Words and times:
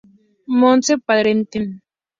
Monte 0.61 0.97
perenne. 0.97 1.61